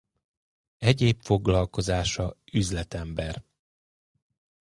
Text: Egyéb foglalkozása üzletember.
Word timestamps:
Egyéb 0.77 1.21
foglalkozása 1.21 2.35
üzletember. 2.51 3.43